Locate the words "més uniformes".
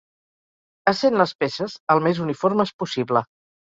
2.07-2.77